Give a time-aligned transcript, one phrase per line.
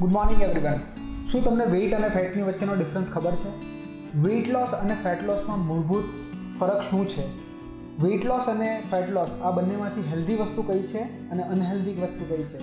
[0.00, 0.80] Good morning everyone
[1.26, 3.48] શું તમને weight અને ફેટની વચ્ચેનો ડિફરન્સ ખબર છે?
[4.18, 6.04] વેઇટ લોસ અને ફેટ લોસમાં મૂળભૂત
[6.60, 7.36] ફરક શું છે?
[8.02, 12.42] વેઇટ લોસ અને ફેટ લોસ આ બંનેમાંથી હેલ્ધી વસ્તુ કઈ છે અને અનહેલ્ધી વસ્તુ કઈ
[12.42, 12.58] છે?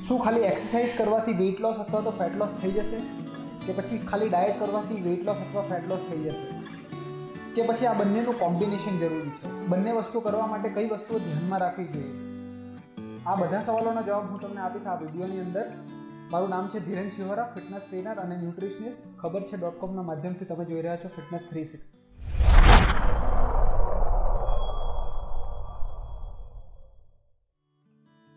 [0.00, 2.96] શું ખાલી એક્સરસાઇઝ કરવાથી વેઇટ લોસ અથવા તો ફેટ લોસ થઈ જશે?
[3.66, 6.64] કે પછી ખાલી ડાયટ કરવાથી વેઇટ લોસ અથવા ફેટ લોસ થઈ જશે?
[7.54, 9.66] કે પછી આ બંનેનું કોમ્બિનેશન જરૂરી છે?
[9.66, 12.27] બંને વસ્તુ કરવા માટે કઈ વસ્તુઓ ધ્યાનમાં રાખવી જોઈએ?
[13.30, 15.64] આ બધા સવાલોના જવાબ હું તમને આપીશ આ વિડીયોની અંદર.
[16.34, 19.02] મારું નામ છે ધીરેન શિવરા ફિટનેસ ટ્રેનર અને ન્યુટ્રિશનિસ્ટ.
[19.22, 19.56] ખબર છે.
[19.56, 21.88] ડોટ કોમના માધ્યમથી તમે જોઈ રહ્યા છો ફિટનેસ થ્રી સિક્સ.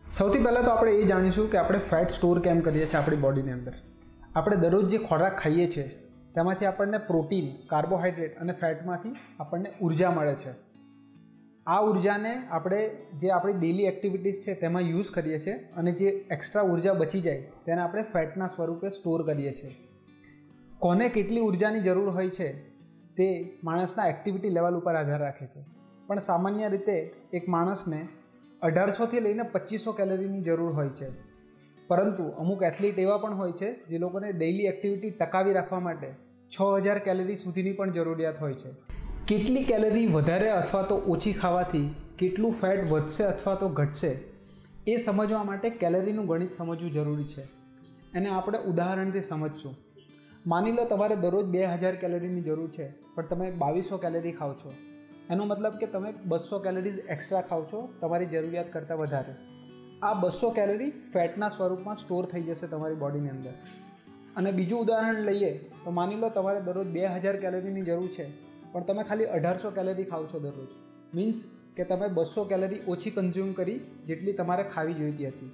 [0.03, 3.55] સૌથી પહેલાં તો આપણે એ જાણીશું કે આપણે ફેટ સ્ટોર કેમ કરીએ છીએ આપણી બોડીની
[3.59, 3.77] અંદર.
[4.35, 5.87] આપણે દરરોજ જે ખોરાક ખાઈએ છીએ,
[6.35, 9.13] તેમાંથી આપણને પ્રોટીન કાર્બોહાઈડ્રેટ અને ફેટમાંથી
[9.45, 10.53] આપણને ઊર્જા મળે છે.
[11.71, 16.61] આ ઉર્જાને આપણે જે આપણી ડેલી એક્ટિવિટીઝ છે તેમાં યુઝ કરીએ છીએ અને જે એક્સ્ટ્રા
[16.61, 19.75] ઊર્જા બચી જાય તેને આપણે ફેટના સ્વરૂપે સ્ટોર કરીએ છીએ.
[20.79, 22.69] કોને કેટલી ઉર્જાની જરૂર હોય છે
[23.15, 25.65] તે માણસના એક્ટિવિટી લેવલ ઉપર આધાર રાખે છે.
[26.07, 28.07] પણ સામાન્ય રીતે એક માણસને
[28.61, 31.09] અઢારસોથી લઈને પચીસો કેલરીની જરૂર હોય છે.
[31.87, 36.07] પરંતુ અમુક એથ્લીટ એવા પણ હોય છે જે લોકોને ડેઇલી એક્ટિવિટી ટકાવી રાખવા માટે
[36.49, 39.00] છ હજાર કેલરી સુધીની પણ જરૂરિયાત હોય છે.
[39.27, 44.19] કેટલી કેલરી વધારે અથવા તો ઓછી ખાવાથી કેટલું ફેટ વધશે અથવા તો ઘટશે
[44.87, 47.41] એ સમજવા માટે કેલરીનું ગણિત સમજવું જરૂરી છે.
[48.13, 49.75] એને આપણે ઉદાહરણથી સમજશું.
[50.47, 54.73] માની લો તમારે દરરોજ બે હજાર કેલરીની જરૂર છે, પણ તમે બાવીસો કેલરી ખાઓ છો.
[55.29, 59.33] એનો મતલબ કે તમે બસો કેલરીઝ એક્સ્ટ્રા ખાઓ છો તમારી જરૂરિયાત કરતાં વધારે.
[60.01, 63.51] આ બસો કેલરી ફેટના સ્વરૂપમાં સ્ટોર થઈ જશે તમારી બોડીની અંદર.
[64.35, 68.83] અને બીજું ઉદાહરણ લઈએ તો માની લો તમારે દરરોજ બે હજાર કેલરીની જરૂર છે પણ
[68.83, 70.71] તમે ખાલી અઢારસો કેલરી ખાઓ છો દરરોજ.
[71.15, 71.43] મીન્સ
[71.77, 75.51] કે તમે બસો કેલરી ઓછી કન્ઝ્યુમ કરી જેટલી તમારે ખાવી જોઈતી હતી.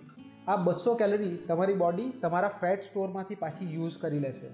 [0.47, 4.49] આ બસો કેલરી તમારી બોડી તમારા ફેટ સ્ટોરમાંથી પાછી યુઝ કરી લેશે.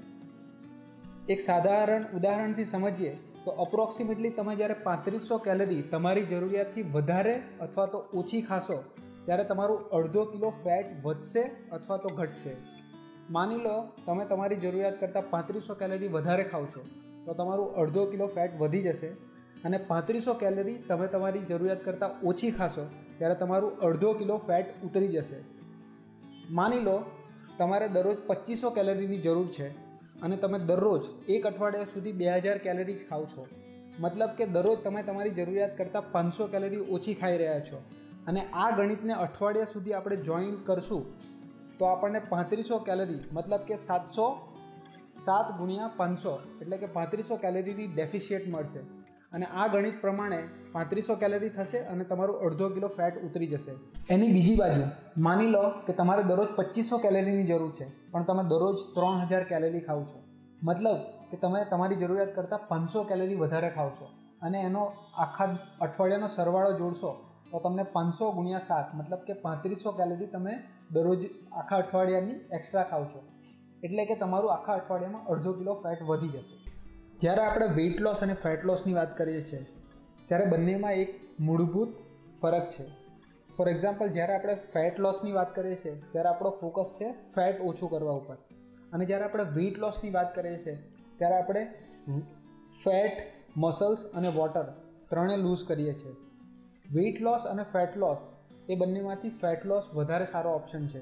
[1.29, 3.13] એક સાધારણ ઉદાહરણથી સમજીએ
[3.45, 8.77] તો અપ્રોક્સિમેટલી તમે જ્યારે પાંત્રીસો કેલરી તમારી જરૂરિયાતથી વધારે અથવા તો ઓછી ખાશો,
[9.25, 12.53] ત્યારે તમારું અડધો કિલો ફેટ વધશે અથવા તો ઘટશે.
[13.29, 16.83] માની લો તમે તમારી જરૂરિયાત કરતાં પાંત્રીસો કેલરી વધારે ખાવ છો.
[17.25, 19.09] તો તમારું અડધો કિલો ફેટ વધી જશે
[19.63, 22.85] અને પાંત્રીસો કેલરી તમે તમારી જરૂરિયાત કરતાં ઓછી ખાશો
[23.17, 25.39] ત્યારે તમારું અડધો કિલો ફેટ ઉતરી જશે.
[26.49, 26.97] માની લો,
[27.57, 29.67] તમારે દરરોજ પચીસો કેલરીની જરૂર છે
[30.21, 33.47] અને તમે દરરોજ એક અઠવાડિયા સુધી બે હજાર કેલરી જ ખાઓ છો.
[33.99, 37.83] મતલબ કે દરરોજ તમે તમારી જરૂરિયાત કરતાં પાંચસો કેલરી ઓછી ખાઈ રહ્યા છો.
[38.27, 41.03] અને આ ગણિતને અઠવાડિયા સુધી આપણે જોઈન કરશું
[41.79, 44.25] તો આપણને પાંત્રીસો કેલરી, મતલબ કે સાતસો
[45.25, 48.81] સાત ગુણ્યા પાંચસો એટલે કે પાંત્રીસો કેલરીની ડેફિશિયટ મળશે.
[49.31, 50.39] અને આ ગણિત પ્રમાણે
[50.71, 53.73] પાંત્રીસો કેલરી થશે અને તમારું અડધો કિલો ફેટ ઉતરી જશે.
[54.09, 54.83] એની બીજી બાજુ,
[55.17, 59.79] માની લો કે તમારે દરરોજ પચીસો કેલરીની જરૂર છે, પણ તમે દરરોજ ત્રણ હજાર કેલરી
[59.79, 60.19] ખાવ છો.
[60.63, 60.99] મતલબ
[61.31, 64.07] કે તમે તમારી જરૂરિયાત કરતાં પાંચસો કેલરી વધારે ખાવ છો.
[64.41, 64.83] અને એનો
[65.17, 65.49] આખા
[65.81, 67.11] અઠવાડિયાનો સરવાળો જોડશો,
[67.51, 70.53] તો તમને પાંચસો ગુણ્યા સાત, મતલબ કે પાંત્રીસો કેલરી તમે
[70.91, 73.21] દરરોજ આખા અઠવાડિયાની એક્સ્ટ્રા ખાવ છો.
[73.83, 76.57] એટલે કે તમારું આખા અઠવાડિયામાં અડધો કિલો ફેટ વધી જશે.
[77.21, 79.61] જ્યારે આપણે વેઇટ લોસ અને ફેટ લોસની વાત કરીએ છીએ,
[80.27, 81.95] ત્યારે બંનેમાં એક મૂળભૂત
[82.41, 82.85] ફરક છે.
[83.57, 87.89] ફોર એક્ઝામ્પલ જ્યારે આપણે ફેટ લોસની વાત કરીએ છીએ, ત્યારે આપણો ફોકસ છે ફેટ ઓછું
[87.89, 88.37] કરવા ઉપર.
[88.93, 90.77] અને જ્યારે આપણે વેઇટ લોસની વાત કરીએ છીએ,
[91.17, 91.63] ત્યારે આપણે
[92.83, 93.17] ફેટ
[93.57, 94.63] મસલ્સ અને વોટર
[95.09, 96.15] ત્રણે લૂઝ કરીએ છીએ.
[96.93, 98.21] વેઇટ લોસ અને ફેટ લોસ
[98.69, 101.01] એ બંનેમાંથી ફેટ લોસ વધારે સારો ઓપ્શન છે.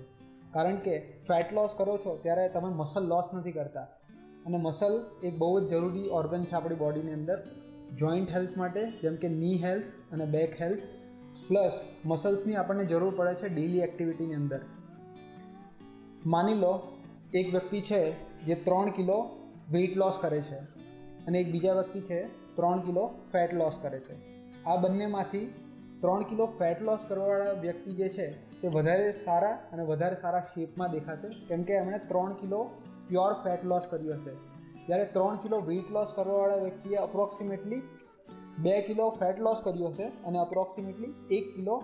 [0.54, 3.88] કારણ કે ફેટ લોસ કરો છો ત્યારે તમે મસલ લોસ નથી કરતા.
[4.46, 7.44] અને મસલ એક બહુ જ જરૂરી ઓર્ગન છે આપણી બોડીની અંદર.
[7.98, 10.80] જોઈન્ટ હેલ્થ માટે, જેમ કે ની હેલ્થ અને બેક હેલ્થ
[11.48, 14.60] પ્લસ મસલ્સની આપણને જરૂર પડે છે ડેલી એક્ટિવિટીની અંદર.
[16.26, 16.92] માની લો,
[17.34, 18.12] એક વ્યક્તિ છે
[18.46, 19.30] જે ત્રણ કિલો
[19.72, 20.58] વેઇટ લોસ કરે છે
[21.26, 22.24] અને એક બીજા વ્યક્તિ છે
[22.56, 24.16] ત્રણ કિલો ફેટ લોસ કરે છે.
[24.64, 25.54] આ બંનેમાંથી
[26.02, 30.92] ત્રણ કિલો ફેટ લોસ કરવાવાળા વ્યક્તિ જે છે, તે વધારે સારા અને વધારે સારા શેપમાં
[30.92, 31.28] દેખાશે.
[31.48, 32.72] કેમ કે એમણે ત્રણ કિલો
[33.08, 34.32] પ્યોર ફેટ લોસ કર્યું હશે.
[34.86, 37.82] જ્યારે ત્રણ કિલો વેઇટ લોસ કરવાવાળા વ્યક્તિએ અપ્રોક્સિમેટલી
[38.60, 41.84] બે કિલો ફેટ લોસ કર્યું હશે અને અપ્રોક્સિમેટલી એક કિલો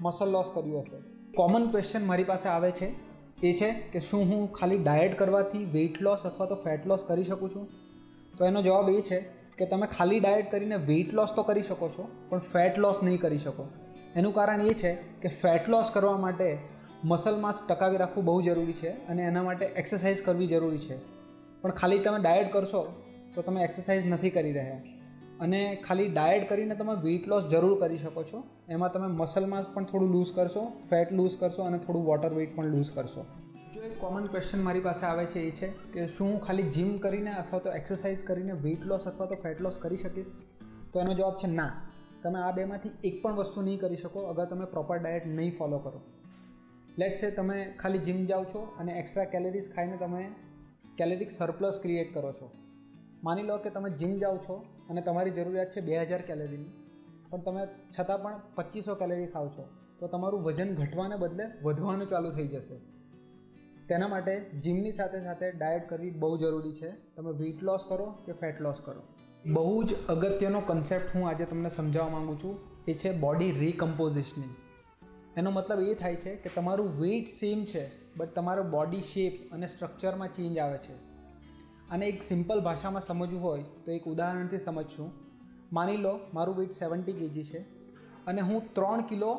[0.00, 1.32] મસલ લોસ કર્યું હશે.
[1.32, 3.10] કોમન ક્વેશ્ચન મારી પાસે આવે છે.
[3.42, 7.24] એ છે કે શું હું ખાલી ડાયટ કરવાથી વેઇટ લોસ અથવા તો ફેટ લોસ કરી
[7.24, 7.68] શકું છું?
[8.38, 11.88] તો એનો જવાબ એ છે કે તમે ખાલી ડાયટ કરીને વેઇટ લોસ તો કરી શકો
[11.88, 13.64] છો, પણ ફેટ લોસ નહીં કરી શકો.
[14.16, 16.58] એનું કારણ એ છે કે ફેટ લોસ કરવા માટે
[17.04, 20.96] મસલ માસ ટકાવી રાખવું બહુ જરૂરી છે અને એના માટે એક્સરસાઇઝ કરવી જરૂરી છે.
[21.62, 22.82] પણ ખાલી તમે ડાયટ કરશો,
[23.34, 24.80] તો તમે એક્સરસાઇઝ નથી કરી રહ્યા.
[25.40, 28.42] અને ખાલી ડાયટ કરીને તમે વેઇટ લોસ જરૂર કરી શકો છો.
[28.68, 32.56] એમાં તમે મસલ માસ પણ થોડું લૂઝ કરશો ફેટ લૂઝ કરશો અને થોડું વોટર વેઇટ
[32.56, 33.24] પણ લૂઝ કરશો.
[34.00, 37.58] કોમન ક્વેશ્ચન મારી પાસે આવે છે એ છે કે શું હું ખાલી જીમ કરીને અથવા
[37.58, 40.26] તો એક્સરસાઇઝ કરીને વેઇટ લોસ અથવા તો ફેટ લોસ કરી શકીશ?
[40.92, 41.72] તો એનો જવાબ છે ના.
[42.22, 45.78] તમે આ બેમાંથી એક પણ વસ્તુ નહીં કરી શકો અગર તમે પ્રોપર ડાયટ નહીં ફોલો
[45.78, 46.00] કરો.
[46.98, 50.22] લેટ છે તમે ખાલી જીમ જાઓ છો અને એક્સ્ટ્રા કેલરીઝ ખાઈને તમે
[50.98, 52.50] કેલેરિક સરપ્લસ ક્રિએટ કરો છો.
[53.22, 56.72] માની લો કે તમે જીમ જાઓ છો અને તમારી જરૂરિયાત છે બે હજાર કેલેરીની
[57.30, 57.66] પણ તમે
[57.98, 59.68] છતાં પણ પચીસો કેલેરી ખાવ છો.
[59.98, 62.99] તો તમારું વજન ઘટવાને બદલે વધવાનું ચાલુ થઈ જશે.
[63.90, 64.34] તેના માટે
[64.64, 66.90] જીમની સાથે સાથે ડાયટ કરવી બહુ જરૂરી છે.
[66.90, 69.02] તમે વેઇટ લોસ કરો કે ફેટ લોસ કરો?
[69.52, 72.58] બહુ જ અગત્યનો કન્સેપ્ટ હું આજે તમને સમજાવવા માગું છું.
[72.88, 74.52] એ છે બોડી રિકમ્પોઝિશનિંગ
[75.38, 79.66] એનો મતલબ એ થાય છે કે તમારું વેઇટ સેમ છે બટ તમારો બોડી શેપ અને
[79.66, 80.94] સ્ટ્રક્ચરમાં ચેન્જ આવે છે.
[81.90, 85.12] અને એક સિમ્પલ ભાષામાં સમજવું હોય તો એક ઉદાહરણથી સમજશું.
[85.72, 87.58] માની લો મારું વેઇટ સેવન્ટી કેજી છે
[88.26, 89.34] અને હું ત્રણ કિલો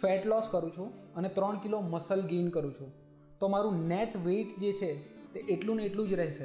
[0.00, 2.99] ફેટ લોસ કરું છું અને ત્રણ કિલો મસલ ગેઇન કરું છું.
[3.40, 4.94] તો મારું નેટ વેઇટ જે છે
[5.32, 6.44] તે એટલું ને એટલું જ રહેશે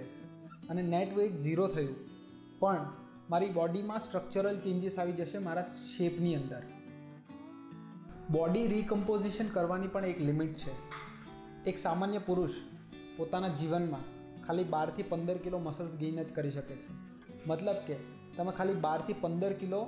[0.70, 1.96] અને નેટ વેઇટ ઝીરો થયું.
[2.60, 2.94] પણ
[3.30, 6.62] મારી બોડીમાં સ્ટ્રક્ચરલ ચેન્જીસ આવી જશે મારા શેપની અંદર.
[8.32, 10.74] બોડી રિકમ્પોઝિશન કરવાની પણ એક લિમિટ છે.
[11.64, 12.52] એક સામાન્ય પુરુષ
[13.18, 14.04] પોતાના જીવનમાં
[14.44, 16.88] ખાલી બારથી પંદર કિલો મસલ્સ ગેઇન જ કરી શકે છે.
[17.48, 17.96] મતલબ કે
[18.38, 19.86] તમે ખાલી બારથી પંદર કિલો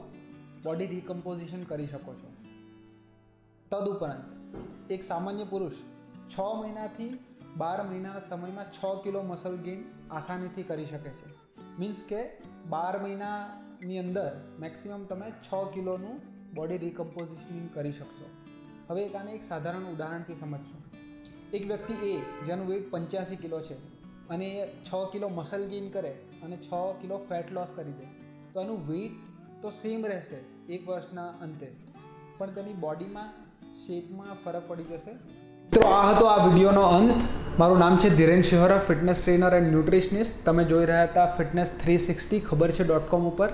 [0.63, 2.33] બોડી રિકમ્પોઝિશન કરી શકો છો.
[3.71, 5.73] તદુપરાંત, એક સામાન્ય પુરુષ
[6.29, 7.11] છ મહિનાથી
[7.57, 11.27] બાર મહિનાના સમયમાં છ કિલો મસલ ગેઇન આસાનીથી કરી શકે છે.
[11.79, 12.21] મીન્સ કે
[12.69, 16.17] બાર મહિનાની અંદર મેક્સિમમ તમે છ કિલોનું
[16.55, 18.27] બોડી રિકમ્પોઝિશનિંગ કરી શકશો.
[18.89, 20.81] હવે એક આને એક સાધારણ ઉદાહરણથી સમજશું.
[21.53, 22.13] એક વ્યક્તિ એ
[22.45, 23.77] જેનું વેઇટ પંચ્યાસી કિલો છે
[24.29, 26.13] અને એ છ કિલો મસલ ગેઇન કરે
[26.43, 26.69] અને છ
[27.01, 28.07] કિલો ફેટ લોસ કરી દે,
[28.53, 29.15] તો એનું વેઇટ
[29.61, 30.39] તો સેમ રહેશે
[30.73, 31.69] એક વર્ષના અંતે.
[32.37, 33.29] પણ તેની બોડીમાં
[33.85, 35.13] શેપમાં ફરક પડી જશે
[35.73, 37.23] તો આ હતો આ વિડીયોનો અંત.
[37.59, 40.37] મારું નામ છે Dhiren Shihora, fitness trainer and nutritionist.
[40.45, 43.49] તમે જોઈ રહ્યા હતા ફિટનેસ થ્રી સિક્સટી, ખબર છે ડોટ કોમ ઉપર.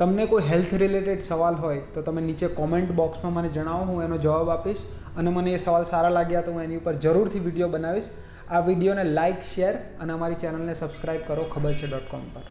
[0.00, 4.18] તમને કોઈ હેલ્થ રિલેટેડ સવાલ હોય તો તમે નીચે કોમેન્ટ બોક્સમાં મને જણાવો, હું એનો
[4.26, 4.84] જવાબ આપીશ.
[5.16, 8.10] અને મને એ સવાલ સારા લાગ્યા તો હું એની ઉપર જરૂરથી વીડિયો બનાવીશ.
[8.54, 12.46] આ વિડીયોને લાઇક શેર અને અમારી ચેનલને સબસ્ક્રાઈબ કરો, ખબર છે ડોટ કોમ પર